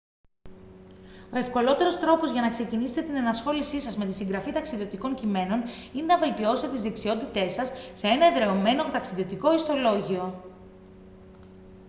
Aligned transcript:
ο 1.33 1.37
ευκολότερος 1.37 1.99
τρόπος 1.99 2.31
για 2.31 2.41
να 2.41 2.49
ξεκινήσετε 2.49 3.01
την 3.01 3.15
ενασχόλησή 3.15 3.79
σας 3.81 3.97
με 3.97 4.05
τη 4.05 4.13
συγγραφή 4.13 4.51
ταξιδιωτικών 4.51 5.15
κειμένων 5.15 5.63
είναι 5.93 6.05
να 6.05 6.17
βελτιώσετε 6.17 6.71
τις 6.71 6.81
δεξιότητές 6.81 7.53
σας 7.53 7.71
σε 7.93 8.07
ένα 8.07 8.25
εδραιωμένο 8.25 8.83
ταξιδιωτικό 8.83 9.53
ιστολόγιο 9.53 10.43